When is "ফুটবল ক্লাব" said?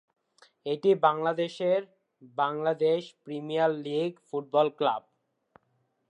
4.27-5.03